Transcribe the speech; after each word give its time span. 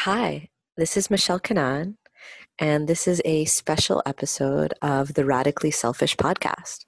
Hi, 0.00 0.50
this 0.76 0.98
is 0.98 1.10
Michelle 1.10 1.40
Kanan, 1.40 1.96
and 2.58 2.86
this 2.86 3.08
is 3.08 3.22
a 3.24 3.46
special 3.46 4.02
episode 4.04 4.74
of 4.82 5.14
the 5.14 5.24
Radically 5.24 5.70
Selfish 5.70 6.16
podcast. 6.16 6.84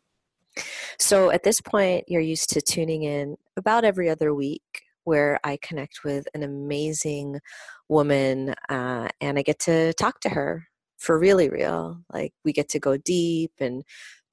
So, 0.98 1.30
at 1.30 1.42
this 1.42 1.62
point, 1.62 2.04
you're 2.06 2.20
used 2.20 2.50
to 2.50 2.60
tuning 2.60 3.04
in 3.04 3.36
about 3.56 3.84
every 3.84 4.10
other 4.10 4.34
week 4.34 4.82
where 5.04 5.40
I 5.42 5.58
connect 5.62 6.04
with 6.04 6.28
an 6.34 6.42
amazing 6.42 7.40
woman 7.88 8.54
uh, 8.68 9.08
and 9.22 9.38
I 9.38 9.42
get 9.42 9.58
to 9.60 9.94
talk 9.94 10.20
to 10.20 10.28
her 10.28 10.68
for 10.98 11.18
really 11.18 11.48
real. 11.48 12.02
Like, 12.12 12.34
we 12.44 12.52
get 12.52 12.68
to 12.70 12.78
go 12.78 12.98
deep 12.98 13.52
and 13.58 13.84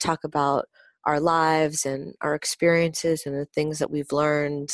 talk 0.01 0.25
about 0.25 0.65
our 1.05 1.21
lives 1.21 1.85
and 1.85 2.13
our 2.19 2.35
experiences 2.35 3.23
and 3.25 3.35
the 3.35 3.45
things 3.45 3.79
that 3.79 3.89
we've 3.89 4.11
learned 4.11 4.69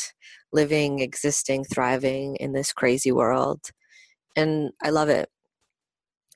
living, 0.52 1.00
existing, 1.00 1.66
thriving 1.66 2.36
in 2.38 2.54
this 2.54 2.74
crazy 2.74 3.12
world 3.12 3.70
and 4.36 4.72
I 4.82 4.90
love 4.90 5.10
it. 5.10 5.30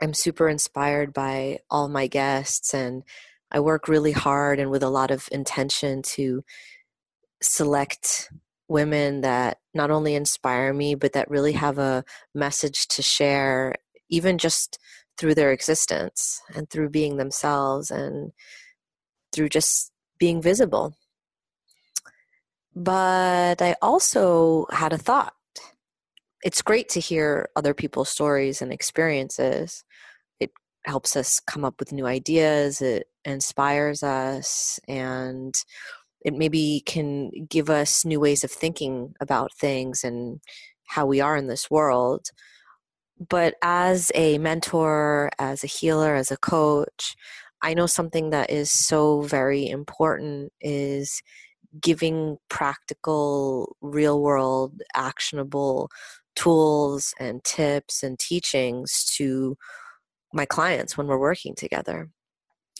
I'm 0.01 0.13
super 0.13 0.49
inspired 0.49 1.13
by 1.13 1.59
all 1.69 1.87
my 1.87 2.07
guests, 2.07 2.73
and 2.73 3.03
I 3.51 3.59
work 3.59 3.87
really 3.87 4.11
hard 4.11 4.59
and 4.59 4.69
with 4.69 4.83
a 4.83 4.89
lot 4.89 5.11
of 5.11 5.29
intention 5.31 6.01
to 6.01 6.43
select 7.41 8.29
women 8.67 9.21
that 9.21 9.59
not 9.73 9.91
only 9.91 10.15
inspire 10.15 10.73
me, 10.73 10.95
but 10.95 11.13
that 11.13 11.29
really 11.29 11.53
have 11.53 11.77
a 11.77 12.03
message 12.33 12.87
to 12.87 13.01
share, 13.01 13.75
even 14.09 14.37
just 14.37 14.79
through 15.17 15.35
their 15.35 15.51
existence 15.51 16.41
and 16.53 16.69
through 16.69 16.89
being 16.89 17.17
themselves 17.17 17.91
and 17.91 18.31
through 19.31 19.49
just 19.49 19.91
being 20.17 20.41
visible. 20.41 20.95
But 22.75 23.61
I 23.61 23.75
also 23.81 24.65
had 24.71 24.91
a 24.91 24.97
thought 24.97 25.33
it's 26.45 26.61
great 26.61 26.87
to 26.89 26.99
hear 26.99 27.49
other 27.55 27.73
people's 27.73 28.07
stories 28.07 28.61
and 28.61 28.71
experiences. 28.71 29.83
It 30.39 30.51
helps 30.85 31.15
us 31.15 31.39
come 31.39 31.65
up 31.65 31.79
with 31.79 31.91
new 31.91 32.05
ideas, 32.05 32.83
it 32.83 33.07
inspires 33.25 34.03
us, 34.03 34.79
and 34.87 35.55
it 36.21 36.35
maybe 36.35 36.83
can 36.85 37.31
give 37.49 37.71
us 37.71 38.05
new 38.05 38.19
ways 38.19 38.43
of 38.43 38.51
thinking 38.51 39.15
about 39.19 39.55
things 39.55 40.03
and 40.03 40.39
how 40.85 41.07
we 41.07 41.19
are 41.19 41.35
in 41.35 41.47
this 41.47 41.71
world. 41.71 42.27
But 43.27 43.55
as 43.63 44.11
a 44.13 44.37
mentor, 44.37 45.31
as 45.39 45.63
a 45.63 45.67
healer, 45.67 46.13
as 46.13 46.29
a 46.29 46.37
coach, 46.37 47.15
I 47.63 47.73
know 47.73 47.87
something 47.87 48.29
that 48.29 48.51
is 48.51 48.69
so 48.69 49.21
very 49.21 49.67
important 49.67 50.53
is 50.61 51.23
giving 51.81 52.37
practical, 52.49 53.75
real 53.81 54.21
world, 54.21 54.79
actionable 54.95 55.89
tools 56.35 57.13
and 57.19 57.43
tips 57.43 58.03
and 58.03 58.19
teachings 58.19 59.11
to 59.17 59.57
my 60.33 60.45
clients 60.45 60.97
when 60.97 61.07
we're 61.07 61.19
working 61.19 61.55
together. 61.55 62.09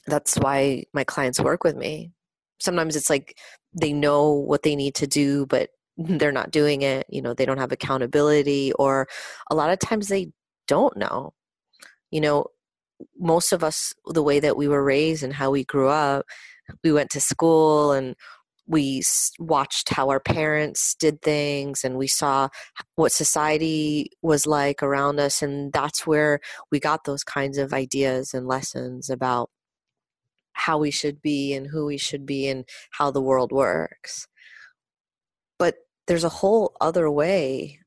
That's 0.07 0.35
why 0.35 0.83
my 0.93 1.03
clients 1.03 1.39
work 1.39 1.63
with 1.63 1.75
me. 1.75 2.11
Sometimes 2.59 2.95
it's 2.95 3.09
like 3.09 3.37
they 3.79 3.93
know 3.93 4.31
what 4.31 4.63
they 4.63 4.75
need 4.75 4.95
to 4.95 5.07
do, 5.07 5.45
but 5.45 5.69
they're 5.97 6.31
not 6.31 6.51
doing 6.51 6.81
it. 6.81 7.05
You 7.09 7.21
know, 7.21 7.33
they 7.33 7.45
don't 7.45 7.57
have 7.57 7.71
accountability, 7.71 8.73
or 8.73 9.07
a 9.49 9.55
lot 9.55 9.71
of 9.71 9.79
times 9.79 10.07
they 10.07 10.31
don't 10.67 10.95
know. 10.97 11.33
You 12.11 12.21
know, 12.21 12.47
most 13.17 13.51
of 13.51 13.63
us, 13.63 13.93
the 14.05 14.23
way 14.23 14.39
that 14.39 14.57
we 14.57 14.67
were 14.67 14.83
raised 14.83 15.23
and 15.23 15.33
how 15.33 15.51
we 15.51 15.63
grew 15.63 15.89
up, 15.89 16.25
we 16.83 16.91
went 16.91 17.09
to 17.11 17.19
school 17.19 17.91
and 17.91 18.15
we 18.67 19.01
watched 19.39 19.89
how 19.89 20.09
our 20.09 20.19
parents 20.19 20.95
did 20.95 21.21
things 21.21 21.83
and 21.83 21.97
we 21.97 22.07
saw 22.07 22.49
what 22.95 23.11
society 23.11 24.11
was 24.21 24.47
like 24.47 24.81
around 24.81 25.19
us 25.19 25.41
and 25.41 25.71
that's 25.71 26.07
where 26.07 26.39
we 26.71 26.79
got 26.79 27.03
those 27.03 27.23
kinds 27.23 27.57
of 27.57 27.73
ideas 27.73 28.33
and 28.33 28.47
lessons 28.47 29.09
about 29.09 29.49
how 30.53 30.77
we 30.77 30.89
should 30.89 31.21
be 31.21 31.53
and 31.53 31.67
who 31.67 31.85
we 31.85 31.97
should 31.97 32.25
be 32.25 32.47
and 32.47 32.65
how 32.91 33.11
the 33.11 33.21
world 33.21 33.51
works. 33.51 34.27
But 35.59 35.75
there's 36.07 36.23
a 36.23 36.29
whole 36.29 36.75
other 36.81 37.09
way 37.11 37.79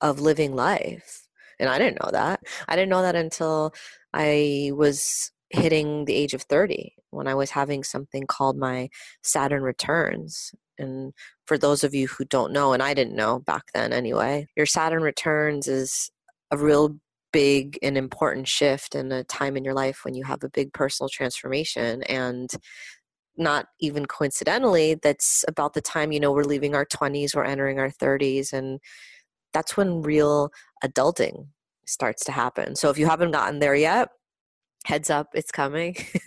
of 0.00 0.20
living 0.20 0.54
life 0.56 1.28
and 1.60 1.70
i 1.70 1.78
didn't 1.78 2.02
know 2.02 2.10
that. 2.10 2.40
I 2.68 2.74
didn't 2.74 2.90
know 2.90 3.02
that 3.02 3.14
until 3.14 3.72
i 4.12 4.70
was 4.74 5.30
hitting 5.52 6.06
the 6.06 6.14
age 6.14 6.34
of 6.34 6.42
30 6.42 6.94
when 7.10 7.28
I 7.28 7.34
was 7.34 7.50
having 7.50 7.84
something 7.84 8.26
called 8.26 8.56
my 8.56 8.88
Saturn 9.22 9.62
returns. 9.62 10.52
And 10.78 11.12
for 11.46 11.58
those 11.58 11.84
of 11.84 11.94
you 11.94 12.08
who 12.08 12.24
don't 12.24 12.52
know, 12.52 12.72
and 12.72 12.82
I 12.82 12.94
didn't 12.94 13.14
know 13.14 13.40
back 13.40 13.64
then 13.74 13.92
anyway, 13.92 14.46
your 14.56 14.66
Saturn 14.66 15.02
returns 15.02 15.68
is 15.68 16.10
a 16.50 16.56
real 16.56 16.96
big 17.32 17.78
and 17.82 17.96
important 17.96 18.48
shift 18.48 18.94
in 18.94 19.12
a 19.12 19.24
time 19.24 19.56
in 19.56 19.64
your 19.64 19.74
life 19.74 20.00
when 20.04 20.14
you 20.14 20.24
have 20.24 20.42
a 20.42 20.50
big 20.50 20.72
personal 20.72 21.08
transformation. 21.08 22.02
And 22.04 22.50
not 23.36 23.66
even 23.80 24.06
coincidentally, 24.06 24.94
that's 24.94 25.44
about 25.48 25.74
the 25.74 25.80
time, 25.80 26.12
you 26.12 26.20
know, 26.20 26.32
we're 26.32 26.44
leaving 26.44 26.74
our 26.74 26.84
20s, 26.86 27.34
we're 27.34 27.44
entering 27.44 27.78
our 27.78 27.90
30s. 27.90 28.52
And 28.52 28.80
that's 29.52 29.76
when 29.76 30.02
real 30.02 30.50
adulting 30.84 31.48
starts 31.86 32.24
to 32.24 32.32
happen. 32.32 32.74
So 32.76 32.90
if 32.90 32.98
you 32.98 33.06
haven't 33.06 33.32
gotten 33.32 33.58
there 33.58 33.74
yet, 33.74 34.08
heads 34.84 35.10
up 35.10 35.28
it's 35.34 35.50
coming. 35.50 35.96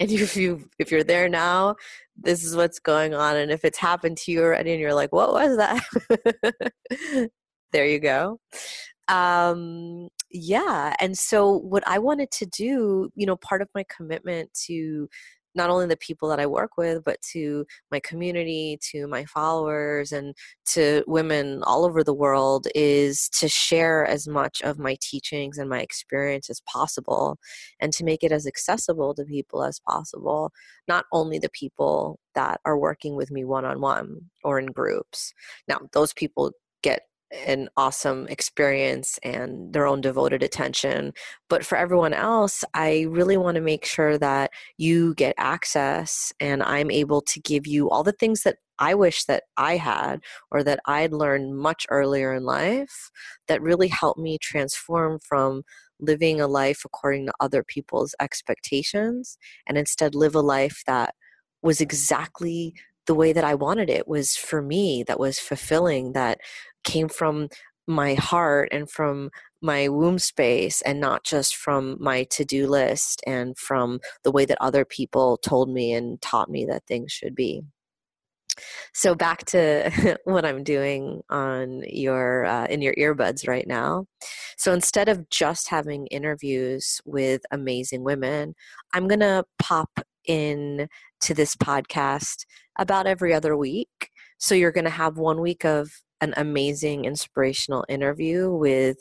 And 0.00 0.10
if 0.10 0.36
you 0.36 0.68
if 0.78 0.90
you're 0.90 1.04
there 1.04 1.28
now 1.28 1.76
this 2.16 2.44
is 2.44 2.54
what's 2.56 2.78
going 2.78 3.14
on. 3.14 3.36
And 3.36 3.50
if 3.50 3.64
it's 3.64 3.78
happened 3.78 4.18
to 4.18 4.32
you 4.32 4.42
already 4.42 4.72
and 4.72 4.80
you're 4.80 4.94
like 4.94 5.12
what 5.12 5.32
was 5.32 5.56
that? 5.56 7.30
There 7.72 7.86
you 7.86 8.00
go. 8.00 8.38
Um 9.08 10.08
yeah. 10.30 10.94
And 11.00 11.16
so 11.16 11.58
what 11.58 11.86
i 11.86 11.98
wanted 11.98 12.30
to 12.32 12.46
do 12.46 13.10
you 13.14 13.26
know 13.26 13.36
part 13.36 13.62
of 13.62 13.68
my 13.74 13.84
commitment 13.94 14.50
to 14.66 15.08
not 15.54 15.70
only 15.70 15.86
the 15.86 15.96
people 15.96 16.28
that 16.28 16.40
I 16.40 16.46
work 16.46 16.76
with, 16.76 17.04
but 17.04 17.20
to 17.32 17.66
my 17.90 18.00
community, 18.00 18.78
to 18.92 19.06
my 19.06 19.24
followers, 19.24 20.12
and 20.12 20.34
to 20.66 21.04
women 21.06 21.62
all 21.64 21.84
over 21.84 22.02
the 22.02 22.14
world 22.14 22.66
is 22.74 23.28
to 23.40 23.48
share 23.48 24.06
as 24.06 24.26
much 24.26 24.62
of 24.62 24.78
my 24.78 24.96
teachings 25.00 25.58
and 25.58 25.68
my 25.68 25.80
experience 25.80 26.48
as 26.50 26.62
possible 26.72 27.38
and 27.80 27.92
to 27.92 28.04
make 28.04 28.22
it 28.22 28.32
as 28.32 28.46
accessible 28.46 29.14
to 29.14 29.24
people 29.24 29.64
as 29.64 29.80
possible, 29.80 30.52
not 30.88 31.04
only 31.12 31.38
the 31.38 31.50
people 31.50 32.18
that 32.34 32.60
are 32.64 32.78
working 32.78 33.16
with 33.16 33.30
me 33.30 33.44
one 33.44 33.64
on 33.64 33.80
one 33.80 34.30
or 34.44 34.58
in 34.58 34.66
groups. 34.66 35.32
Now, 35.68 35.80
those 35.92 36.12
people 36.12 36.52
get 36.82 37.02
an 37.32 37.68
awesome 37.76 38.26
experience 38.28 39.18
and 39.22 39.72
their 39.72 39.86
own 39.86 40.00
devoted 40.00 40.42
attention. 40.42 41.12
But 41.48 41.64
for 41.64 41.76
everyone 41.78 42.12
else, 42.12 42.64
I 42.74 43.06
really 43.08 43.36
want 43.36 43.54
to 43.54 43.60
make 43.60 43.84
sure 43.84 44.18
that 44.18 44.50
you 44.76 45.14
get 45.14 45.34
access 45.38 46.32
and 46.40 46.62
I'm 46.62 46.90
able 46.90 47.22
to 47.22 47.40
give 47.40 47.66
you 47.66 47.90
all 47.90 48.02
the 48.02 48.12
things 48.12 48.42
that 48.42 48.56
I 48.78 48.94
wish 48.94 49.24
that 49.24 49.44
I 49.56 49.76
had 49.76 50.20
or 50.50 50.62
that 50.64 50.80
I'd 50.86 51.12
learned 51.12 51.56
much 51.56 51.86
earlier 51.88 52.34
in 52.34 52.44
life 52.44 53.10
that 53.48 53.62
really 53.62 53.88
helped 53.88 54.18
me 54.20 54.38
transform 54.38 55.18
from 55.20 55.62
living 56.00 56.40
a 56.40 56.48
life 56.48 56.82
according 56.84 57.26
to 57.26 57.32
other 57.40 57.62
people's 57.62 58.14
expectations 58.20 59.38
and 59.66 59.78
instead 59.78 60.14
live 60.14 60.34
a 60.34 60.40
life 60.40 60.82
that 60.86 61.14
was 61.62 61.80
exactly 61.80 62.74
the 63.06 63.14
way 63.14 63.32
that 63.32 63.44
I 63.44 63.54
wanted 63.54 63.90
it 63.90 64.06
was 64.06 64.36
for 64.36 64.62
me, 64.62 65.02
that 65.04 65.18
was 65.18 65.38
fulfilling, 65.38 66.12
that 66.12 66.38
came 66.84 67.08
from 67.08 67.48
my 67.86 68.14
heart 68.14 68.68
and 68.72 68.90
from 68.90 69.30
my 69.60 69.88
womb 69.88 70.18
space 70.18 70.82
and 70.82 71.00
not 71.00 71.24
just 71.24 71.56
from 71.56 71.96
my 72.00 72.24
to-do 72.24 72.66
list 72.66 73.20
and 73.26 73.56
from 73.58 74.00
the 74.24 74.30
way 74.30 74.44
that 74.44 74.58
other 74.60 74.84
people 74.84 75.36
told 75.36 75.68
me 75.68 75.92
and 75.92 76.20
taught 76.20 76.50
me 76.50 76.64
that 76.64 76.84
things 76.86 77.12
should 77.12 77.34
be. 77.34 77.62
So 78.92 79.14
back 79.14 79.46
to 79.46 80.18
what 80.24 80.44
i'm 80.44 80.62
doing 80.62 81.22
on 81.30 81.82
your 81.88 82.44
uh, 82.44 82.66
in 82.66 82.82
your 82.82 82.94
earbuds 82.94 83.48
right 83.48 83.66
now. 83.66 84.06
So 84.58 84.72
instead 84.72 85.08
of 85.08 85.28
just 85.30 85.68
having 85.68 86.06
interviews 86.08 87.00
with 87.06 87.42
amazing 87.50 88.04
women 88.04 88.54
i'm 88.92 89.08
going 89.08 89.20
to 89.20 89.44
pop 89.58 89.90
in 90.26 90.88
to 91.20 91.34
this 91.34 91.56
podcast 91.56 92.44
about 92.78 93.06
every 93.06 93.34
other 93.34 93.56
week. 93.56 94.10
So 94.38 94.54
you're 94.54 94.72
going 94.72 94.84
to 94.84 94.90
have 94.90 95.18
one 95.18 95.40
week 95.40 95.64
of 95.64 95.90
an 96.22 96.32
amazing 96.36 97.04
inspirational 97.04 97.84
interview 97.88 98.50
with 98.50 98.96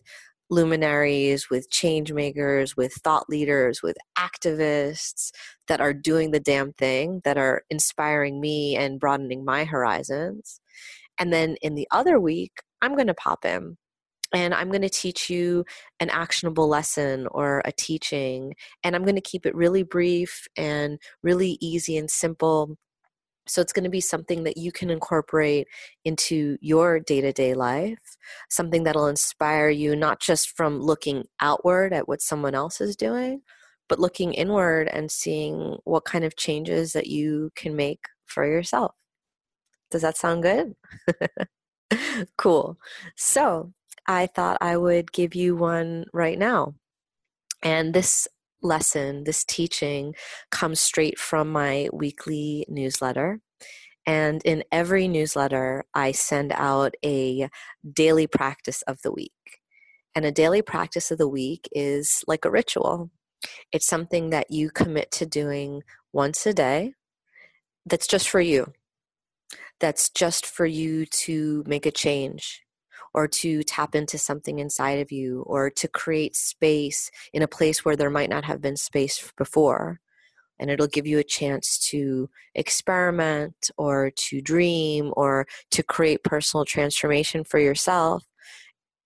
luminaries, 0.50 1.50
with 1.50 1.72
change 1.72 2.12
makers, 2.12 2.76
with 2.76 2.94
thought 2.94 3.30
leaders, 3.30 3.82
with 3.82 3.96
activists 4.18 5.32
that 5.68 5.80
are 5.80 5.94
doing 5.94 6.32
the 6.32 6.42
damn 6.42 6.74
thing, 6.74 7.22
that 7.24 7.38
are 7.38 7.64
inspiring 7.70 8.42
me 8.42 8.76
and 8.76 9.00
broadening 9.00 9.46
my 9.46 9.64
horizons. 9.64 10.60
And 11.18 11.32
then 11.32 11.56
in 11.62 11.76
the 11.76 11.88
other 11.92 12.20
week, 12.20 12.52
I'm 12.82 12.96
going 12.96 13.08
to 13.08 13.14
pop 13.14 13.46
in 13.46 13.78
and 14.34 14.54
I'm 14.54 14.70
going 14.70 14.82
to 14.82 14.90
teach 14.90 15.30
you 15.30 15.64
an 16.00 16.10
actionable 16.10 16.68
lesson 16.68 17.28
or 17.32 17.62
a 17.64 17.72
teaching. 17.72 18.54
And 18.84 18.96
I'm 18.96 19.04
going 19.04 19.16
to 19.16 19.22
keep 19.22 19.46
it 19.46 19.56
really 19.56 19.84
brief 19.84 20.48
and 20.58 21.00
really 21.24 21.58
easy 21.62 21.98
and 21.98 22.10
simple 22.10 22.78
So 23.52 23.62
it's 23.62 23.74
going 23.74 23.84
to 23.84 23.90
be 23.90 24.00
something 24.00 24.44
that 24.46 24.56
you 24.56 24.72
can 24.72 24.90
incorporate 24.90 25.68
into 26.06 26.58
your 26.62 27.02
day 27.02 27.20
to 27.20 27.34
day 27.34 27.54
life, 27.54 28.00
something 28.50 28.84
that'll 28.84 29.08
inspire 29.08 29.70
you 29.70 29.94
not 29.94 30.22
just 30.22 30.56
from 30.56 30.80
looking 30.80 31.26
outward 31.42 31.92
at 31.92 32.08
what 32.08 32.22
someone 32.22 32.56
else 32.56 32.80
is 32.80 32.96
doing, 32.96 33.42
but 33.90 34.00
looking 34.00 34.34
inward 34.34 34.88
and 34.88 35.12
seeing 35.12 35.78
what 35.84 36.06
kind 36.06 36.24
of 36.24 36.38
changes 36.38 36.94
that 36.94 37.08
you 37.08 37.52
can 37.56 37.76
make 37.76 38.06
for 38.26 38.46
yourself. 38.46 38.96
Does 39.90 40.02
that 40.02 40.16
sound 40.16 40.44
good? 40.44 40.76
cool. 42.38 42.78
So 43.18 43.74
I 44.08 44.28
thought 44.28 44.60
I 44.62 44.78
would 44.78 45.12
give 45.12 45.36
you 45.36 45.58
one 45.58 46.06
right 46.14 46.40
now. 46.40 46.76
And 47.62 47.94
this 47.94 48.30
lesson, 48.62 49.24
this 49.24 49.44
teaching, 49.44 50.16
comes 50.50 50.80
straight 50.80 51.20
from 51.20 51.50
my 51.50 51.90
weekly 51.94 52.66
newsletter. 52.68 53.40
And 54.06 54.42
in 54.44 54.64
every 54.72 55.08
newsletter, 55.08 55.86
I 55.94 56.12
send 56.12 56.52
out 56.54 56.96
a 57.06 57.50
daily 57.94 58.28
practice 58.28 58.82
of 58.84 59.02
the 59.04 59.12
week. 59.12 59.32
And 60.16 60.26
a 60.26 60.32
daily 60.32 60.62
practice 60.62 61.12
of 61.12 61.18
the 61.18 61.28
week 61.28 61.70
is 61.72 62.24
like 62.28 62.46
a 62.46 62.52
ritual. 62.52 63.12
It's 63.72 63.88
something 63.88 64.32
that 64.32 64.52
you 64.52 64.70
commit 64.70 65.12
to 65.14 65.26
doing 65.26 65.84
once 66.12 66.46
a 66.46 66.54
day 66.54 66.94
that's 67.86 68.08
just 68.08 68.28
for 68.28 68.42
you. 68.42 68.74
That's 69.80 70.10
just 70.10 70.46
for 70.46 70.66
you 70.66 71.06
to 71.06 71.64
make 71.66 71.86
a 71.86 71.92
change 71.92 72.62
or 73.14 73.28
to 73.28 73.64
tap 73.64 73.96
into 73.96 74.18
something 74.18 74.60
inside 74.60 75.00
of 75.00 75.12
you 75.12 75.44
or 75.48 75.70
to 75.70 75.88
create 75.88 76.36
space 76.36 77.12
in 77.34 77.42
a 77.42 77.48
place 77.48 77.84
where 77.84 77.96
there 77.96 78.10
might 78.10 78.30
not 78.30 78.46
have 78.46 78.62
been 78.62 78.78
space 78.78 79.32
before. 79.38 80.00
And 80.60 80.70
it'll 80.70 80.88
give 80.88 81.08
you 81.08 81.18
a 81.18 81.24
chance 81.24 81.80
to 81.90 82.30
experiment 82.54 83.72
or 83.78 84.12
to 84.16 84.42
dream 84.42 85.12
or 85.18 85.48
to 85.72 85.82
create 85.82 86.24
personal 86.24 86.66
transformation 86.66 87.44
for 87.44 87.60
yourself. 87.60 88.24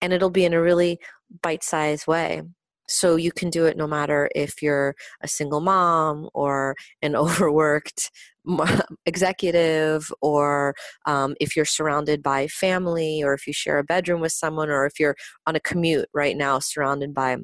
And 0.02 0.12
it'll 0.12 0.30
be 0.30 0.44
in 0.44 0.52
a 0.52 0.60
really 0.60 0.98
bite 1.42 1.64
sized 1.64 2.06
way. 2.06 2.42
So 2.88 3.16
you 3.16 3.32
can 3.32 3.50
do 3.50 3.66
it 3.66 3.76
no 3.76 3.86
matter 3.86 4.30
if 4.34 4.62
you're 4.62 4.94
a 5.20 5.28
single 5.28 5.60
mom 5.60 6.28
or 6.34 6.76
an 7.02 7.16
overworked 7.16 8.10
executive 9.06 10.10
or 10.20 10.74
um, 11.06 11.34
if 11.40 11.56
you're 11.56 11.64
surrounded 11.64 12.22
by 12.22 12.46
family 12.46 13.22
or 13.22 13.34
if 13.34 13.46
you 13.46 13.52
share 13.52 13.78
a 13.78 13.84
bedroom 13.84 14.20
with 14.20 14.32
someone 14.32 14.70
or 14.70 14.86
if 14.86 14.98
you're 14.98 15.16
on 15.46 15.56
a 15.56 15.60
commute 15.60 16.08
right 16.14 16.36
now 16.36 16.58
surrounded 16.58 17.14
by 17.14 17.36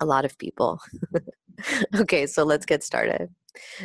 a 0.00 0.06
lot 0.06 0.24
of 0.24 0.38
people. 0.38 0.80
okay, 1.96 2.26
so 2.26 2.44
let's 2.44 2.66
get 2.66 2.82
started. 2.82 3.28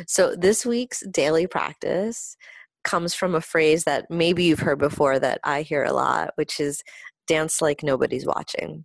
So 0.06 0.34
this 0.36 0.64
week's 0.64 1.02
daily 1.10 1.46
practice 1.46 2.36
comes 2.84 3.14
from 3.14 3.34
a 3.34 3.40
phrase 3.40 3.84
that 3.84 4.06
maybe 4.10 4.44
you've 4.44 4.60
heard 4.60 4.78
before 4.78 5.18
that 5.18 5.40
I 5.44 5.62
hear 5.62 5.82
a 5.84 5.92
lot, 5.92 6.30
which 6.36 6.60
is 6.60 6.82
dance 7.26 7.60
like 7.60 7.82
nobody's 7.82 8.24
watching. 8.26 8.84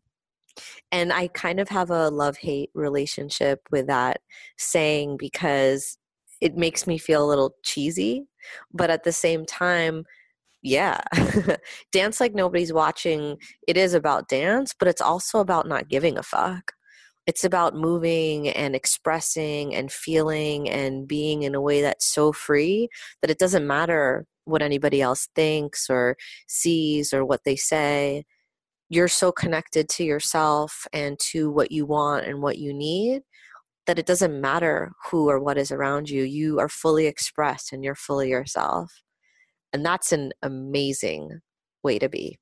And 0.92 1.13
I 1.13 1.28
kind 1.28 1.60
of 1.60 1.69
have 1.69 1.92
a 1.92 2.10
love 2.10 2.38
hate 2.38 2.72
relationship 2.74 3.62
with 3.72 3.88
that 3.88 4.19
saying 4.58 5.18
because 5.18 5.98
it 6.41 6.57
makes 6.57 6.88
me 6.88 6.97
feel 6.97 7.23
a 7.23 7.29
little 7.29 7.55
cheesy, 7.63 8.25
but 8.73 8.89
at 8.89 9.03
the 9.03 9.11
same 9.11 9.45
time, 9.45 10.03
yeah, 10.63 11.01
dance 11.91 12.19
like 12.19 12.33
nobody's 12.33 12.73
watching. 12.73 13.38
It 13.67 13.77
is 13.77 13.93
about 13.93 14.27
dance, 14.27 14.73
but 14.77 14.88
it's 14.88 15.01
also 15.01 15.39
about 15.39 15.67
not 15.67 15.88
giving 15.88 16.17
a 16.17 16.23
fuck. 16.23 16.73
It's 17.27 17.43
about 17.43 17.75
moving 17.75 18.49
and 18.49 18.75
expressing 18.75 19.75
and 19.75 19.91
feeling 19.91 20.69
and 20.69 21.07
being 21.07 21.43
in 21.43 21.55
a 21.55 21.61
way 21.61 21.81
that's 21.81 22.05
so 22.05 22.31
free 22.31 22.89
that 23.21 23.31
it 23.31 23.38
doesn't 23.38 23.65
matter 23.65 24.25
what 24.45 24.63
anybody 24.63 25.01
else 25.01 25.29
thinks 25.35 25.89
or 25.89 26.17
sees 26.47 27.13
or 27.13 27.23
what 27.23 27.41
they 27.45 27.55
say. 27.55 28.25
You're 28.89 29.07
so 29.07 29.31
connected 29.31 29.88
to 29.89 30.03
yourself 30.03 30.88
and 30.91 31.17
to 31.31 31.51
what 31.51 31.71
you 31.71 31.85
want 31.85 32.25
and 32.25 32.41
what 32.41 32.57
you 32.57 32.73
need 32.73 33.21
that 33.88 34.00
it 34.00 34.06
doesn't 34.06 34.39
matter 34.39 34.92
who 35.10 35.30
or 35.30 35.39
what 35.39 35.57
is 35.57 35.72
around 35.72 36.10
you. 36.10 36.24
You 36.24 36.60
are 36.60 36.69
fully 36.69 37.07
expressed 37.07 37.74
and 37.74 37.83
you're 37.83 37.95
fully 37.95 38.30
yourself. 38.30 39.01
And 39.74 39.86
that's 39.86 40.12
an 40.12 40.33
amazing 40.42 41.39
way 41.83 41.98
to 42.00 42.10
be. 42.10 42.38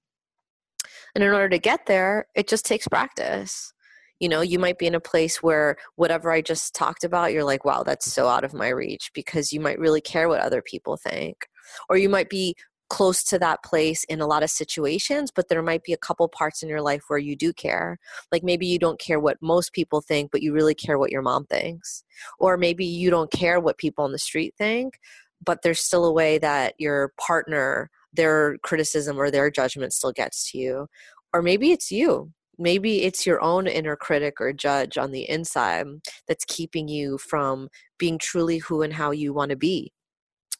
And 1.15 1.23
in 1.23 1.31
order 1.31 1.49
to 1.49 1.59
get 1.59 1.85
there, 1.85 2.27
it 2.35 2.47
just 2.47 2.65
takes 2.65 2.87
practice. 2.87 3.73
You 4.19 4.27
know, 4.27 4.41
you 4.41 4.59
might 4.59 4.77
be 4.77 4.87
in 4.87 4.95
a 4.95 4.99
place 4.99 5.41
where 5.41 5.77
whatever 5.95 6.31
I 6.31 6.41
just 6.41 6.75
talked 6.75 7.03
about, 7.03 7.31
you're 7.31 7.45
like, 7.45 7.63
wow, 7.63 7.83
that's 7.83 8.11
so 8.11 8.27
out 8.27 8.43
of 8.43 8.53
my 8.53 8.67
reach 8.67 9.11
because 9.13 9.53
you 9.53 9.61
might 9.61 9.79
really 9.79 10.01
care 10.01 10.27
what 10.27 10.41
other 10.41 10.61
people 10.61 10.97
think. 10.97 11.47
Or 11.89 11.97
you 11.97 12.09
might 12.09 12.29
be 12.29 12.55
close 12.89 13.23
to 13.23 13.39
that 13.39 13.63
place 13.63 14.03
in 14.05 14.19
a 14.19 14.27
lot 14.27 14.43
of 14.43 14.49
situations, 14.49 15.31
but 15.33 15.47
there 15.47 15.61
might 15.61 15.83
be 15.83 15.93
a 15.93 15.97
couple 15.97 16.27
parts 16.27 16.61
in 16.61 16.69
your 16.69 16.81
life 16.81 17.03
where 17.07 17.19
you 17.19 17.35
do 17.35 17.53
care. 17.53 17.97
Like 18.31 18.43
maybe 18.43 18.65
you 18.65 18.79
don't 18.79 18.99
care 18.99 19.19
what 19.19 19.37
most 19.41 19.73
people 19.73 20.01
think, 20.01 20.31
but 20.31 20.41
you 20.41 20.53
really 20.53 20.75
care 20.75 20.97
what 20.97 21.11
your 21.11 21.21
mom 21.21 21.45
thinks. 21.45 22.03
Or 22.39 22.57
maybe 22.57 22.85
you 22.85 23.09
don't 23.09 23.31
care 23.31 23.59
what 23.59 23.77
people 23.77 24.03
on 24.03 24.11
the 24.11 24.19
street 24.19 24.55
think, 24.57 24.99
but 25.43 25.61
there's 25.61 25.79
still 25.79 26.05
a 26.05 26.13
way 26.13 26.37
that 26.39 26.73
your 26.79 27.13
partner, 27.19 27.89
their 28.11 28.57
criticism 28.63 29.17
or 29.17 29.29
their 29.31 29.51
judgment 29.51 29.93
still 29.93 30.11
gets 30.11 30.51
to 30.51 30.57
you. 30.57 30.87
Or 31.33 31.41
maybe 31.41 31.71
it's 31.71 31.91
you. 31.91 32.33
Maybe 32.57 33.03
it's 33.03 33.25
your 33.25 33.41
own 33.41 33.67
inner 33.67 33.95
critic 33.95 34.41
or 34.41 34.51
judge 34.51 34.97
on 34.97 35.11
the 35.11 35.29
inside 35.29 35.85
that's 36.27 36.43
keeping 36.43 36.89
you 36.89 37.17
from 37.17 37.69
being 37.97 38.17
truly 38.17 38.57
who 38.57 38.81
and 38.81 38.93
how 38.93 39.11
you 39.11 39.31
want 39.31 39.51
to 39.51 39.55
be 39.55 39.93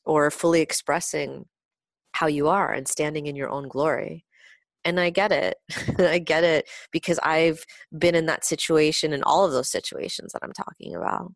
or 0.05 0.31
fully 0.31 0.61
expressing 0.61 1.45
how 2.19 2.27
you 2.27 2.49
are 2.49 2.73
and 2.73 2.85
standing 2.85 3.27
in 3.27 3.35
your 3.37 3.49
own 3.49 3.69
glory. 3.69 4.25
And 4.83 4.99
I 4.99 5.09
get 5.09 5.31
it. 5.31 5.55
I 5.99 6.19
get 6.19 6.43
it 6.43 6.67
because 6.91 7.17
I've 7.23 7.63
been 7.97 8.13
in 8.13 8.25
that 8.25 8.43
situation 8.43 9.13
in 9.13 9.23
all 9.23 9.45
of 9.45 9.53
those 9.53 9.71
situations 9.71 10.33
that 10.33 10.43
I'm 10.43 10.51
talking 10.51 10.95
about. 10.95 11.31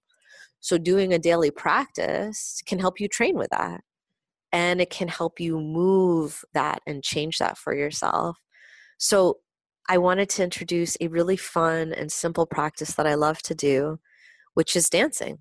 So, 0.60 0.78
doing 0.78 1.14
a 1.14 1.20
daily 1.20 1.52
practice 1.52 2.62
can 2.66 2.80
help 2.80 3.00
you 3.00 3.08
train 3.08 3.38
with 3.38 3.50
that. 3.52 3.82
And 4.52 4.82
it 4.82 4.90
can 4.90 5.08
help 5.08 5.40
you 5.40 5.58
move 5.60 6.44
that 6.54 6.82
and 6.86 7.02
change 7.02 7.38
that 7.38 7.58
for 7.58 7.74
yourself. 7.74 8.38
So, 8.98 9.38
I 9.88 9.98
wanted 10.00 10.28
to 10.32 10.44
introduce 10.44 10.98
a 11.00 11.08
really 11.08 11.38
fun 11.38 11.94
and 11.94 12.12
simple 12.12 12.46
practice 12.46 12.96
that 12.96 13.08
I 13.08 13.16
love 13.16 13.42
to 13.44 13.56
do, 13.56 14.00
which 14.54 14.76
is 14.76 14.90
dancing. 14.90 15.40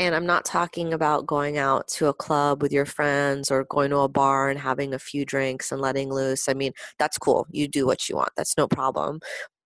And 0.00 0.14
I'm 0.14 0.24
not 0.24 0.46
talking 0.46 0.94
about 0.94 1.26
going 1.26 1.58
out 1.58 1.86
to 1.88 2.06
a 2.06 2.14
club 2.14 2.62
with 2.62 2.72
your 2.72 2.86
friends 2.86 3.50
or 3.50 3.64
going 3.64 3.90
to 3.90 3.98
a 3.98 4.08
bar 4.08 4.48
and 4.48 4.58
having 4.58 4.94
a 4.94 4.98
few 4.98 5.26
drinks 5.26 5.70
and 5.70 5.78
letting 5.78 6.10
loose. 6.10 6.48
I 6.48 6.54
mean, 6.54 6.72
that's 6.98 7.18
cool. 7.18 7.46
You 7.50 7.68
do 7.68 7.84
what 7.84 8.08
you 8.08 8.16
want, 8.16 8.30
that's 8.34 8.56
no 8.56 8.66
problem. 8.66 9.20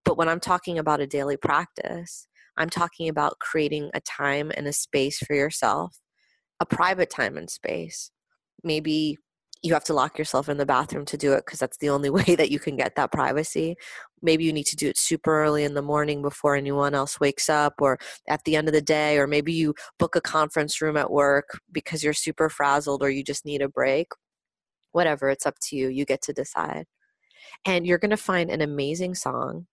But 0.04 0.19
when 0.19 0.28
I'm 0.28 0.40
talking 0.40 0.76
about 0.76 1.00
a 1.00 1.06
daily 1.06 1.36
practice, 1.36 2.26
I'm 2.56 2.69
talking 2.69 3.08
about 3.08 3.38
creating 3.38 3.91
a 3.94 4.00
time 4.00 4.50
and 4.56 4.67
a 4.67 4.72
space 4.72 5.19
for 5.19 5.34
yourself, 5.36 6.00
a 6.58 6.67
private 6.67 7.10
time 7.10 7.36
and 7.36 7.48
space. 7.48 8.10
Maybe 8.64 9.19
you 9.65 9.73
have 9.73 9.85
to 9.85 9.94
lock 9.94 10.19
yourself 10.19 10.51
in 10.51 10.59
the 10.59 10.67
bathroom 10.67 11.06
to 11.06 11.17
do 11.17 11.33
it 11.33 11.47
because 11.47 11.59
that's 11.59 11.79
the 11.79 11.89
only 11.89 12.11
way 12.19 12.37
that 12.37 12.51
you 12.51 12.59
can 12.59 12.77
get 12.77 12.97
that 12.97 13.11
privacy. 13.11 13.77
Maybe 14.23 14.44
you 14.44 14.53
need 14.53 14.67
to 14.67 14.77
do 14.77 14.89
it 14.89 14.99
super 14.99 15.43
early 15.43 15.65
in 15.65 15.73
the 15.73 15.83
morning 15.83 16.21
before 16.21 16.55
anyone 16.55 16.94
else 16.94 17.19
wakes 17.19 17.49
up, 17.49 17.75
or 17.81 17.99
at 18.29 18.44
the 18.44 18.56
end 18.56 18.69
of 18.69 18.75
the 18.75 18.83
day, 18.83 19.19
or 19.19 19.27
maybe 19.27 19.53
you 19.53 19.75
book 19.99 20.17
a 20.17 20.21
conference 20.21 20.81
room 20.83 20.97
at 20.97 21.11
work 21.11 21.59
because 21.73 22.05
you're 22.05 22.13
super 22.13 22.49
frazzled 22.49 23.03
or 23.03 23.11
you 23.11 23.25
just 23.25 23.47
need 23.47 23.63
a 23.63 23.69
break. 23.69 24.09
Whatever, 24.93 25.31
it's 25.31 25.47
up 25.47 25.56
to 25.63 25.77
you. 25.77 25.89
You 25.89 26.05
get 26.05 26.23
to 26.23 26.33
decide. 26.33 26.85
And 27.65 27.87
you're 27.87 27.99
going 27.99 28.11
to 28.11 28.17
find 28.17 28.51
an 28.51 28.61
amazing 28.61 29.15
song, 29.15 29.67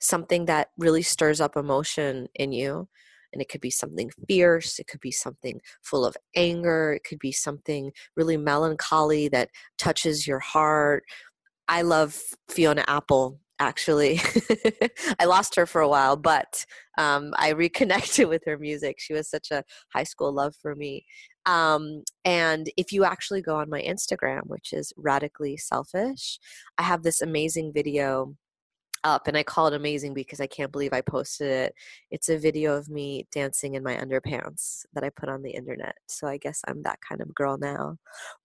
something 0.00 0.46
that 0.46 0.68
really 0.78 1.02
stirs 1.02 1.40
up 1.40 1.56
emotion 1.56 2.28
in 2.34 2.52
you 2.52 2.88
and 3.32 3.42
it 3.42 3.48
could 3.48 3.60
be 3.60 3.70
something 3.70 4.10
fierce 4.26 4.78
it 4.78 4.86
could 4.86 5.00
be 5.00 5.10
something 5.10 5.60
full 5.82 6.04
of 6.04 6.16
anger 6.36 6.92
it 6.92 7.04
could 7.04 7.18
be 7.18 7.32
something 7.32 7.92
really 8.16 8.36
melancholy 8.36 9.28
that 9.28 9.50
touches 9.78 10.26
your 10.26 10.40
heart. 10.40 11.04
I 11.68 11.82
love 11.82 12.20
fiona 12.48 12.84
apple 12.88 13.40
actually. 13.60 14.20
I 15.18 15.24
lost 15.24 15.56
her 15.56 15.66
for 15.66 15.80
a 15.80 15.88
while 15.88 16.16
but 16.16 16.64
um, 16.96 17.32
i 17.36 17.50
reconnected 17.50 18.28
with 18.32 18.42
her 18.46 18.58
music. 18.58 18.96
She 18.98 19.12
was 19.12 19.28
such 19.28 19.50
a 19.50 19.64
high 19.92 20.04
school 20.04 20.32
love 20.32 20.54
for 20.60 20.74
me. 20.74 21.04
Um, 21.46 22.02
and 22.24 22.70
if 22.76 22.92
you 22.92 23.04
actually 23.04 23.42
go 23.42 23.56
on 23.56 23.70
my 23.70 23.82
instagram 23.82 24.42
which 24.46 24.72
is 24.72 24.92
radically 24.96 25.56
selfish 25.56 26.38
i 26.76 26.82
have 26.82 27.02
this 27.02 27.22
amazing 27.22 27.72
video 27.72 28.34
up 29.04 29.28
and 29.28 29.36
I 29.36 29.42
call 29.42 29.66
it 29.68 29.74
amazing 29.74 30.14
because 30.14 30.40
I 30.40 30.46
can't 30.46 30.72
believe 30.72 30.92
I 30.92 31.00
posted 31.00 31.48
it. 31.48 31.74
It's 32.10 32.28
a 32.28 32.38
video 32.38 32.76
of 32.76 32.88
me 32.88 33.26
dancing 33.32 33.74
in 33.74 33.82
my 33.82 33.96
underpants 33.96 34.84
that 34.94 35.04
I 35.04 35.10
put 35.10 35.28
on 35.28 35.42
the 35.42 35.50
internet. 35.50 35.96
So 36.08 36.26
I 36.26 36.36
guess 36.36 36.62
I'm 36.66 36.82
that 36.82 37.00
kind 37.06 37.20
of 37.20 37.34
girl 37.34 37.58
now. 37.58 37.96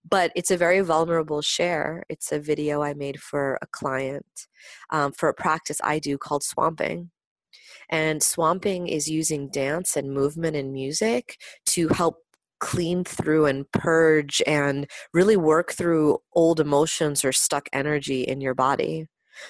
But 0.09 0.31
it's 0.35 0.51
a 0.51 0.57
very 0.57 0.81
vulnerable 0.81 1.41
share. 1.41 2.03
It's 2.09 2.31
a 2.31 2.39
video 2.39 2.81
I 2.81 2.93
made 2.93 3.19
for 3.19 3.57
a 3.61 3.67
client 3.67 4.47
um, 4.89 5.11
for 5.11 5.29
a 5.29 5.33
practice 5.33 5.79
I 5.83 5.99
do 5.99 6.17
called 6.17 6.43
swamping. 6.43 7.11
And 7.89 8.23
swamping 8.23 8.87
is 8.87 9.09
using 9.09 9.49
dance 9.49 9.95
and 9.97 10.11
movement 10.11 10.55
and 10.55 10.73
music 10.73 11.37
to 11.67 11.89
help 11.89 12.17
clean 12.63 13.03
through 13.03 13.45
and 13.45 13.69
purge 13.73 14.41
and 14.47 14.89
really 15.13 15.35
work 15.35 15.73
through 15.73 16.17
old 16.33 16.61
emotions 16.61 17.25
or 17.25 17.33
stuck 17.33 17.67
energy 17.73 18.21
in 18.21 18.39
your 18.39 18.53
body. 18.53 19.05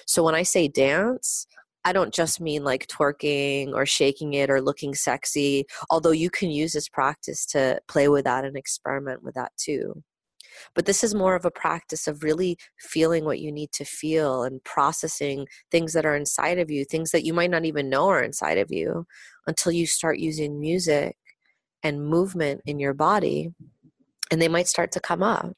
So 0.06 0.22
when 0.22 0.34
I 0.34 0.42
say 0.42 0.68
dance, 0.68 1.46
I 1.84 1.92
don't 1.92 2.14
just 2.14 2.40
mean 2.40 2.64
like 2.64 2.86
twerking 2.86 3.74
or 3.74 3.84
shaking 3.84 4.34
it 4.34 4.50
or 4.50 4.60
looking 4.60 4.94
sexy, 4.94 5.66
although 5.90 6.12
you 6.12 6.30
can 6.30 6.50
use 6.50 6.72
this 6.72 6.88
practice 6.88 7.44
to 7.46 7.80
play 7.88 8.08
with 8.08 8.24
that 8.24 8.44
and 8.44 8.56
experiment 8.56 9.22
with 9.22 9.34
that 9.34 9.52
too. 9.58 10.02
But 10.74 10.86
this 10.86 11.04
is 11.04 11.14
more 11.14 11.34
of 11.34 11.44
a 11.44 11.50
practice 11.50 12.06
of 12.06 12.22
really 12.22 12.56
feeling 12.78 13.24
what 13.24 13.40
you 13.40 13.52
need 13.52 13.72
to 13.72 13.84
feel 13.84 14.44
and 14.44 14.62
processing 14.64 15.46
things 15.70 15.92
that 15.92 16.06
are 16.06 16.16
inside 16.16 16.58
of 16.58 16.70
you, 16.70 16.84
things 16.84 17.10
that 17.10 17.24
you 17.24 17.34
might 17.34 17.50
not 17.50 17.64
even 17.64 17.90
know 17.90 18.08
are 18.08 18.22
inside 18.22 18.58
of 18.58 18.70
you 18.70 19.06
until 19.46 19.72
you 19.72 19.86
start 19.86 20.18
using 20.18 20.60
music 20.60 21.16
and 21.82 22.06
movement 22.06 22.62
in 22.66 22.78
your 22.78 22.94
body 22.94 23.52
and 24.30 24.40
they 24.40 24.48
might 24.48 24.68
start 24.68 24.92
to 24.92 25.00
come 25.00 25.22
up. 25.22 25.52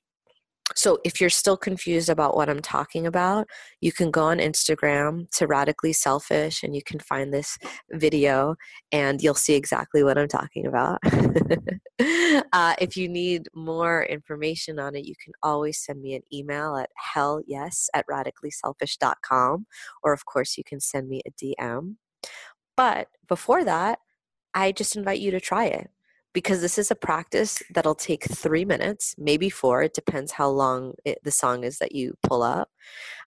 So 0.75 0.99
if 1.05 1.21
you're 1.21 1.31
still 1.31 1.57
confused 1.57 2.09
about 2.09 2.37
what 2.37 2.49
I'm 2.49 2.61
talking 2.61 3.07
about, 3.07 3.47
you 3.81 3.93
can 3.93 4.11
go 4.11 4.25
on 4.25 4.39
Instagram 4.39 5.31
to 5.37 5.47
Radically 5.47 5.93
Selfish 5.93 6.63
and 6.63 6.75
you 6.75 6.83
can 6.83 6.99
find 6.99 7.33
this 7.33 7.57
video 7.93 8.57
and 8.91 9.23
you'll 9.23 9.35
see 9.35 9.55
exactly 9.55 10.03
what 10.03 10.19
I'm 10.19 10.29
talking 10.29 10.67
about. 10.67 10.99
uh, 12.53 12.75
if 12.81 12.97
you 12.97 13.09
need 13.09 13.49
more 13.55 14.05
information 14.05 14.79
on 14.79 14.97
it, 14.97 15.07
you 15.07 15.15
can 15.23 15.33
always 15.43 15.79
send 15.79 16.03
me 16.03 16.15
an 16.15 16.23
email 16.33 16.77
at 16.77 16.91
hellyes 17.15 17.87
at 17.95 18.05
radicallyselfish.com 18.11 19.67
or 20.03 20.13
of 20.13 20.27
course 20.27 20.59
you 20.59 20.65
can 20.65 20.81
send 20.81 21.09
me 21.09 21.23
a 21.27 21.31
DM. 21.31 21.95
But 22.77 23.09
before 23.29 23.65
that, 23.65 24.01
I 24.53 24.73
just 24.73 24.97
invite 24.97 25.21
you 25.21 25.31
to 25.31 25.41
try 25.41 25.67
it 25.67 25.91
because 26.37 26.61
this 26.61 26.77
is 26.77 26.91
a 26.91 26.95
practice 26.95 27.63
that'll 27.71 27.95
take 27.95 28.25
three 28.25 28.67
minutes, 28.67 29.15
maybe 29.17 29.49
four. 29.49 29.83
It 29.83 29.95
depends 29.95 30.33
how 30.33 30.51
long 30.51 30.93
it, 31.03 31.17
the 31.25 31.31
song 31.31 31.65
is 31.65 31.79
that 31.79 31.95
you 31.95 32.13
pull 32.23 32.43
up. 32.43 32.69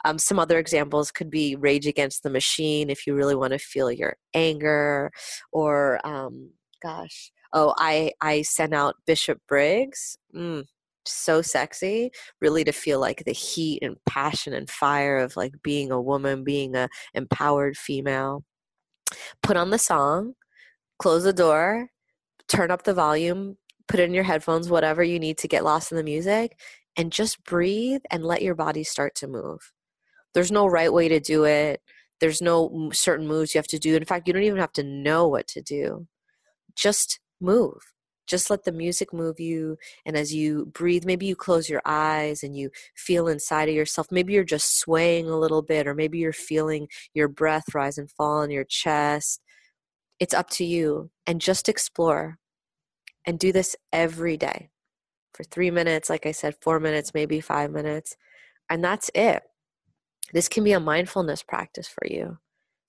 Um, 0.05 0.19
some 0.19 0.37
other 0.37 0.59
examples 0.59 1.09
could 1.09 1.31
be 1.31 1.55
Rage 1.55 1.87
Against 1.87 2.21
the 2.21 2.29
Machine 2.29 2.91
if 2.91 3.07
you 3.07 3.15
really 3.15 3.33
want 3.33 3.53
to 3.53 3.57
feel 3.57 3.91
your 3.91 4.15
anger, 4.35 5.09
or 5.51 5.99
um, 6.05 6.51
gosh, 6.83 7.31
oh, 7.51 7.73
I 7.79 8.11
I 8.21 8.43
sent 8.43 8.75
out 8.75 8.93
Bishop 9.07 9.39
Briggs. 9.47 10.19
Mm, 10.35 10.65
so 11.03 11.41
sexy 11.41 12.11
really 12.41 12.63
to 12.63 12.71
feel 12.71 12.99
like 12.99 13.23
the 13.25 13.31
heat 13.31 13.79
and 13.81 13.95
passion 14.07 14.53
and 14.53 14.69
fire 14.69 15.17
of 15.17 15.35
like 15.35 15.53
being 15.63 15.91
a 15.91 15.99
woman 15.99 16.43
being 16.43 16.75
a 16.75 16.87
empowered 17.15 17.75
female 17.75 18.43
put 19.41 19.57
on 19.57 19.71
the 19.71 19.79
song 19.79 20.33
close 20.99 21.23
the 21.23 21.33
door 21.33 21.89
turn 22.49 22.71
up 22.71 22.83
the 22.83 22.93
volume, 22.93 23.57
put 23.87 23.99
in 23.99 24.13
your 24.13 24.23
headphones, 24.23 24.69
whatever 24.69 25.03
you 25.03 25.19
need 25.19 25.37
to 25.37 25.47
get 25.47 25.63
lost 25.63 25.91
in 25.91 25.97
the 25.97 26.03
music, 26.03 26.59
and 26.97 27.11
just 27.11 27.43
breathe 27.43 28.01
and 28.11 28.25
let 28.25 28.41
your 28.41 28.55
body 28.55 28.83
start 28.83 29.15
to 29.15 29.27
move. 29.27 29.71
There's 30.33 30.51
no 30.51 30.67
right 30.67 30.91
way 30.91 31.07
to 31.07 31.19
do 31.19 31.45
it. 31.45 31.81
There's 32.19 32.41
no 32.41 32.89
certain 32.91 33.27
moves 33.27 33.53
you 33.53 33.59
have 33.59 33.67
to 33.67 33.79
do. 33.79 33.95
In 33.95 34.05
fact, 34.05 34.27
you 34.27 34.33
don't 34.33 34.43
even 34.43 34.59
have 34.59 34.73
to 34.73 34.83
know 34.83 35.27
what 35.27 35.47
to 35.49 35.61
do. 35.61 36.07
Just 36.75 37.19
move. 37.39 37.77
Just 38.27 38.49
let 38.49 38.63
the 38.63 38.71
music 38.71 39.11
move 39.11 39.39
you. 39.39 39.77
And 40.05 40.15
as 40.15 40.33
you 40.33 40.67
breathe, 40.67 41.05
maybe 41.05 41.25
you 41.25 41.35
close 41.35 41.67
your 41.67 41.81
eyes 41.85 42.43
and 42.43 42.55
you 42.55 42.69
feel 42.95 43.27
inside 43.27 43.69
of 43.69 43.75
yourself. 43.75 44.07
Maybe 44.11 44.33
you're 44.33 44.43
just 44.43 44.79
swaying 44.79 45.27
a 45.27 45.39
little 45.39 45.63
bit, 45.63 45.87
or 45.87 45.95
maybe 45.95 46.19
you're 46.19 46.33
feeling 46.33 46.87
your 47.13 47.27
breath 47.27 47.73
rise 47.73 47.97
and 47.97 48.11
fall 48.11 48.41
in 48.43 48.51
your 48.51 48.65
chest. 48.65 49.41
It's 50.19 50.33
up 50.33 50.49
to 50.51 50.65
you. 50.65 51.09
And 51.25 51.39
just 51.39 51.69
explore 51.69 52.39
and 53.25 53.37
do 53.37 53.51
this 53.51 53.75
every 53.93 54.37
day 54.37 54.69
for 55.33 55.43
three 55.43 55.71
minutes, 55.71 56.09
like 56.09 56.25
I 56.25 56.31
said, 56.31 56.55
four 56.61 56.79
minutes, 56.79 57.13
maybe 57.13 57.39
five 57.39 57.71
minutes. 57.71 58.17
And 58.69 58.83
that's 58.83 59.11
it. 59.13 59.43
This 60.33 60.49
can 60.49 60.63
be 60.63 60.73
a 60.73 60.79
mindfulness 60.79 61.43
practice 61.43 61.87
for 61.87 62.05
you. 62.07 62.39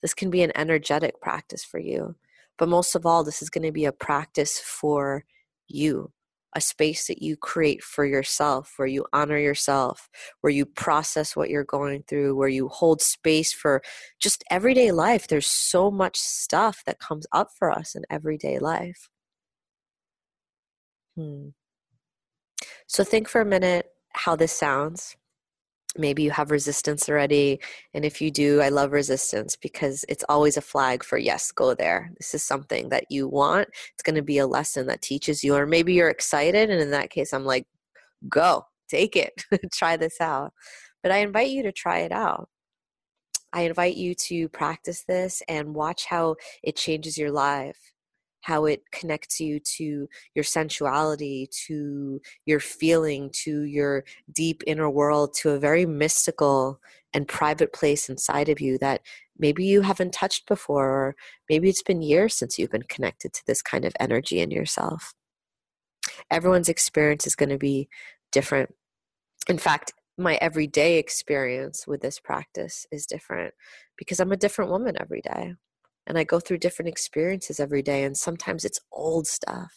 This 0.01 0.13
can 0.13 0.29
be 0.29 0.41
an 0.41 0.51
energetic 0.55 1.21
practice 1.21 1.63
for 1.63 1.79
you. 1.79 2.15
But 2.57 2.69
most 2.69 2.95
of 2.95 3.05
all, 3.05 3.23
this 3.23 3.41
is 3.41 3.49
going 3.49 3.63
to 3.63 3.71
be 3.71 3.85
a 3.85 3.91
practice 3.91 4.59
for 4.59 5.25
you, 5.67 6.11
a 6.55 6.61
space 6.61 7.07
that 7.07 7.21
you 7.21 7.37
create 7.37 7.83
for 7.83 8.05
yourself, 8.05 8.73
where 8.77 8.87
you 8.87 9.05
honor 9.13 9.37
yourself, 9.37 10.09
where 10.41 10.51
you 10.51 10.65
process 10.65 11.35
what 11.35 11.49
you're 11.49 11.63
going 11.63 12.03
through, 12.07 12.35
where 12.35 12.49
you 12.49 12.67
hold 12.67 13.01
space 13.01 13.53
for 13.53 13.81
just 14.19 14.43
everyday 14.49 14.91
life. 14.91 15.27
There's 15.27 15.47
so 15.47 15.89
much 15.89 16.17
stuff 16.17 16.83
that 16.85 16.99
comes 16.99 17.25
up 17.31 17.49
for 17.57 17.71
us 17.71 17.95
in 17.95 18.03
everyday 18.09 18.59
life. 18.59 19.09
Hmm. 21.15 21.49
So 22.87 23.03
think 23.03 23.27
for 23.27 23.41
a 23.41 23.45
minute 23.45 23.87
how 24.13 24.35
this 24.35 24.51
sounds. 24.51 25.15
Maybe 25.97 26.23
you 26.23 26.31
have 26.31 26.51
resistance 26.51 27.09
already. 27.09 27.59
And 27.93 28.05
if 28.05 28.21
you 28.21 28.31
do, 28.31 28.61
I 28.61 28.69
love 28.69 28.93
resistance 28.93 29.57
because 29.57 30.05
it's 30.07 30.23
always 30.29 30.55
a 30.55 30.61
flag 30.61 31.03
for 31.03 31.17
yes, 31.17 31.51
go 31.51 31.73
there. 31.73 32.11
This 32.17 32.33
is 32.33 32.43
something 32.43 32.89
that 32.89 33.05
you 33.09 33.27
want. 33.27 33.67
It's 33.93 34.03
going 34.03 34.15
to 34.15 34.21
be 34.21 34.37
a 34.37 34.47
lesson 34.47 34.87
that 34.87 35.01
teaches 35.01 35.43
you. 35.43 35.53
Or 35.53 35.65
maybe 35.65 35.93
you're 35.93 36.09
excited. 36.09 36.69
And 36.69 36.81
in 36.81 36.91
that 36.91 37.09
case, 37.09 37.33
I'm 37.33 37.45
like, 37.45 37.67
go, 38.29 38.65
take 38.89 39.17
it, 39.17 39.43
try 39.73 39.97
this 39.97 40.21
out. 40.21 40.53
But 41.03 41.11
I 41.11 41.17
invite 41.17 41.49
you 41.49 41.63
to 41.63 41.73
try 41.73 41.99
it 41.99 42.13
out. 42.13 42.47
I 43.51 43.63
invite 43.63 43.97
you 43.97 44.15
to 44.15 44.47
practice 44.47 45.03
this 45.05 45.43
and 45.49 45.75
watch 45.75 46.05
how 46.05 46.35
it 46.63 46.77
changes 46.77 47.17
your 47.17 47.31
life 47.31 47.90
how 48.41 48.65
it 48.65 48.83
connects 48.91 49.39
you 49.39 49.59
to 49.59 50.07
your 50.35 50.43
sensuality, 50.43 51.47
to 51.67 52.21
your 52.45 52.59
feeling, 52.59 53.29
to 53.31 53.63
your 53.63 54.03
deep 54.31 54.63
inner 54.67 54.89
world, 54.89 55.33
to 55.35 55.51
a 55.51 55.59
very 55.59 55.85
mystical 55.85 56.79
and 57.13 57.27
private 57.27 57.73
place 57.73 58.09
inside 58.09 58.49
of 58.49 58.59
you 58.59 58.77
that 58.79 59.01
maybe 59.37 59.65
you 59.65 59.81
haven't 59.81 60.13
touched 60.13 60.47
before, 60.47 60.89
or 60.89 61.15
maybe 61.49 61.69
it's 61.69 61.83
been 61.83 62.01
years 62.01 62.35
since 62.35 62.57
you've 62.57 62.71
been 62.71 62.83
connected 62.83 63.33
to 63.33 63.45
this 63.45 63.61
kind 63.61 63.85
of 63.85 63.93
energy 63.99 64.39
in 64.39 64.51
yourself. 64.51 65.13
Everyone's 66.29 66.69
experience 66.69 67.27
is 67.27 67.35
going 67.35 67.49
to 67.49 67.57
be 67.57 67.89
different. 68.31 68.73
In 69.49 69.57
fact, 69.57 69.93
my 70.17 70.35
everyday 70.35 70.97
experience 70.97 71.87
with 71.87 72.01
this 72.01 72.19
practice 72.19 72.85
is 72.91 73.05
different 73.05 73.53
because 73.97 74.19
I'm 74.19 74.31
a 74.31 74.37
different 74.37 74.71
woman 74.71 74.95
every 74.99 75.21
day 75.21 75.55
and 76.07 76.17
I 76.17 76.23
go 76.23 76.39
through 76.39 76.57
different 76.59 76.89
experiences 76.89 77.59
every 77.59 77.81
day. 77.81 78.03
And 78.03 78.17
sometimes 78.17 78.65
it's 78.65 78.79
old 78.91 79.27
stuff. 79.27 79.71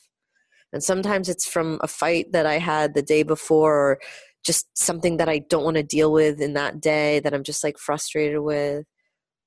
And 0.73 0.83
sometimes 0.83 1.29
it's 1.29 1.47
from 1.47 1.79
a 1.83 1.89
fight 1.89 2.33
that 2.33 2.47
I 2.47 2.59
had 2.59 2.95
the 2.95 3.03
day 3.03 3.23
before 3.23 3.75
or 3.75 4.01
just 4.45 4.67
something 4.77 5.19
that 5.19 5.29
I 5.29 5.39
don't 5.39 5.65
want 5.65 5.77
to 5.77 5.83
deal 5.83 6.13
with 6.13 6.41
in 6.41 6.55
that 6.55 6.81
day 6.81 7.21
that 7.21 7.33
I'm 7.33 7.45
just 7.45 7.63
like 7.63 7.79
frustrated 7.79 8.41
with. 8.41 8.85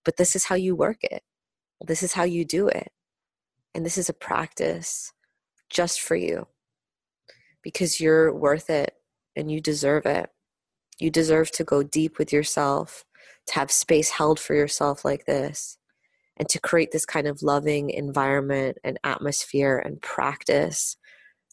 But 0.06 0.18
this 0.18 0.36
is 0.36 0.46
how 0.46 0.56
you 0.56 0.76
work 0.76 1.04
it. 1.04 1.24
This 1.86 2.02
is 2.02 2.14
how 2.14 2.24
you 2.24 2.46
do 2.46 2.68
it. 2.68 2.90
And 3.76 3.86
this 3.86 3.98
is 3.98 4.10
a 4.10 4.14
practice 4.14 5.12
just 5.70 6.02
for 6.02 6.16
you 6.16 6.48
because 7.62 8.00
you're 8.00 8.34
worth 8.34 8.70
it 8.70 8.94
and 9.36 9.52
you 9.52 9.60
deserve 9.60 10.06
it. 10.06 10.30
You 11.00 11.12
deserve 11.12 11.52
to 11.52 11.64
go 11.64 11.84
deep 11.84 12.18
with 12.18 12.32
yourself, 12.34 13.04
to 13.48 13.56
have 13.56 13.70
space 13.70 14.12
held 14.12 14.40
for 14.40 14.56
yourself 14.56 15.04
like 15.06 15.26
this 15.26 15.78
and 16.38 16.48
to 16.50 16.60
create 16.60 16.92
this 16.92 17.06
kind 17.06 17.28
of 17.28 17.42
loving 17.42 17.90
environment 17.90 18.78
and 18.84 19.00
atmosphere 19.04 19.82
and 19.84 20.02
practice 20.02 20.98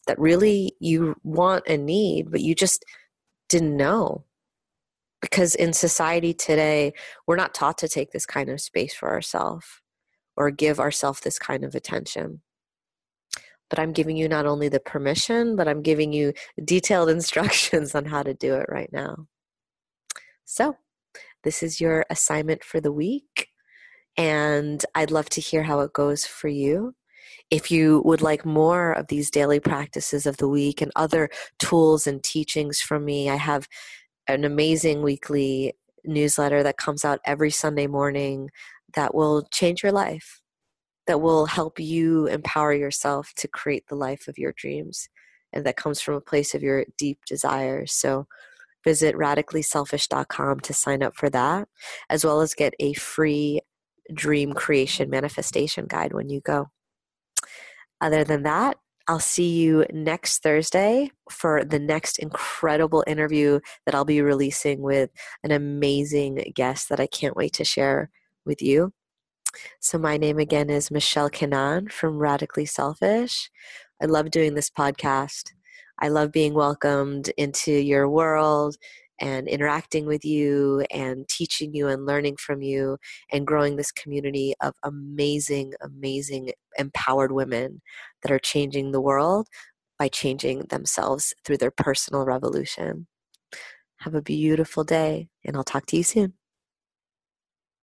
that 0.07 0.19
really 0.19 0.75
you 0.79 1.15
want 1.23 1.63
and 1.67 1.85
need, 1.85 2.31
but 2.31 2.41
you 2.41 2.55
just 2.55 2.85
didn't 3.49 3.75
know. 3.75 4.25
Because 5.21 5.55
in 5.55 5.73
society 5.73 6.33
today, 6.33 6.93
we're 7.25 7.35
not 7.35 7.55
taught 7.55 7.79
to 7.79 7.87
take 7.87 8.11
this 8.11 8.25
kind 8.25 8.49
of 8.49 8.61
space 8.61 8.93
for 8.93 9.11
ourselves 9.11 9.65
or 10.37 10.51
give 10.51 10.79
ourselves 10.79 11.21
this 11.21 11.39
kind 11.39 11.63
of 11.63 11.73
attention. 11.73 12.41
But 13.69 13.79
I'm 13.79 13.93
giving 13.93 14.17
you 14.17 14.29
not 14.29 14.45
only 14.45 14.69
the 14.69 14.79
permission, 14.79 15.55
but 15.55 15.67
I'm 15.67 15.81
giving 15.81 16.13
you 16.13 16.33
detailed 16.63 17.09
instructions 17.17 17.95
on 17.95 18.05
how 18.05 18.21
to 18.21 18.35
do 18.35 18.53
it 18.55 18.67
right 18.69 18.89
now. 18.91 19.27
So, 20.43 20.77
this 21.43 21.63
is 21.63 21.81
your 21.81 22.05
assignment 22.09 22.63
for 22.63 22.79
the 22.79 22.91
week 22.91 23.49
and 24.17 24.83
I'd 24.95 25.11
love 25.11 25.29
to 25.29 25.41
hear 25.41 25.63
how 25.63 25.81
it 25.81 25.93
goes 25.93 26.25
for 26.25 26.47
you. 26.47 26.95
If 27.51 27.69
you 27.69 28.01
would 28.05 28.21
like 28.21 28.45
more 28.45 28.93
of 28.93 29.07
these 29.07 29.29
daily 29.29 29.59
practices 29.59 30.25
of 30.25 30.37
the 30.37 30.47
week 30.47 30.81
and 30.81 30.91
other 30.95 31.29
tools 31.59 32.07
and 32.07 32.23
teachings 32.23 32.79
from 32.81 33.05
me, 33.05 33.29
I 33.29 33.35
have 33.35 33.67
an 34.27 34.43
amazing 34.43 35.03
weekly 35.03 35.73
newsletter 36.03 36.63
that 36.63 36.77
comes 36.77 37.05
out 37.05 37.19
every 37.25 37.51
Sunday 37.51 37.87
morning 37.87 38.49
that 38.93 39.13
will 39.13 39.47
change 39.51 39.83
your 39.83 39.91
life, 39.91 40.41
that 41.07 41.21
will 41.21 41.45
help 41.45 41.79
you 41.79 42.27
empower 42.27 42.73
yourself 42.73 43.33
to 43.37 43.47
create 43.47 43.87
the 43.87 43.95
life 43.95 44.27
of 44.27 44.37
your 44.37 44.53
dreams, 44.53 45.09
and 45.53 45.65
that 45.65 45.77
comes 45.77 46.01
from 46.01 46.15
a 46.15 46.21
place 46.21 46.55
of 46.55 46.63
your 46.63 46.85
deep 46.97 47.19
desires. 47.27 47.91
So, 47.91 48.27
visit 48.83 49.15
radicallyselfish.com 49.15 50.59
to 50.59 50.73
sign 50.73 51.03
up 51.03 51.15
for 51.15 51.29
that, 51.31 51.67
as 52.09 52.23
well 52.23 52.41
as 52.41 52.53
get 52.53 52.73
a 52.79 52.93
free 52.93 53.59
dream 54.13 54.53
creation 54.53 55.09
manifestation 55.09 55.85
guide 55.87 56.13
when 56.13 56.29
you 56.29 56.41
go. 56.41 56.69
Other 58.01 58.23
than 58.23 58.43
that, 58.43 58.77
I'll 59.07 59.19
see 59.19 59.61
you 59.61 59.85
next 59.91 60.41
Thursday 60.41 61.11
for 61.29 61.63
the 61.63 61.77
next 61.77 62.17
incredible 62.17 63.03
interview 63.05 63.59
that 63.85 63.93
I'll 63.93 64.05
be 64.05 64.21
releasing 64.21 64.81
with 64.81 65.11
an 65.43 65.51
amazing 65.51 66.51
guest 66.55 66.89
that 66.89 66.99
I 66.99 67.05
can't 67.05 67.35
wait 67.35 67.53
to 67.53 67.63
share 67.63 68.09
with 68.45 68.63
you. 68.63 68.93
So, 69.79 69.99
my 69.99 70.17
name 70.17 70.39
again 70.39 70.69
is 70.69 70.91
Michelle 70.91 71.29
Kanan 71.29 71.91
from 71.91 72.17
Radically 72.17 72.65
Selfish. 72.65 73.51
I 74.01 74.05
love 74.05 74.31
doing 74.31 74.55
this 74.55 74.71
podcast. 74.71 75.53
I 75.99 76.09
love 76.09 76.31
being 76.31 76.53
welcomed 76.53 77.29
into 77.37 77.71
your 77.71 78.09
world 78.09 78.75
and 79.19 79.47
interacting 79.47 80.05
with 80.05 80.25
you 80.25 80.85
and 80.91 81.27
teaching 81.27 81.73
you 81.73 81.87
and 81.87 82.05
learning 82.05 82.37
from 82.37 82.61
you 82.61 82.97
and 83.31 83.47
growing 83.47 83.75
this 83.75 83.91
community 83.91 84.53
of 84.61 84.73
amazing, 84.83 85.73
amazing, 85.81 86.51
empowered 86.77 87.31
women 87.31 87.81
that 88.21 88.31
are 88.31 88.39
changing 88.39 88.91
the 88.91 89.01
world 89.01 89.47
by 89.97 90.07
changing 90.07 90.59
themselves 90.69 91.33
through 91.43 91.57
their 91.57 91.71
personal 91.71 92.25
revolution. 92.25 93.07
Have 93.99 94.15
a 94.15 94.21
beautiful 94.21 94.83
day, 94.83 95.29
and 95.45 95.55
I'll 95.55 95.63
talk 95.63 95.85
to 95.87 95.97
you 95.97 96.03
soon. 96.03 96.33